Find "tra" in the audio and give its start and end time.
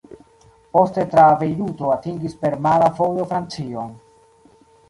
1.11-1.25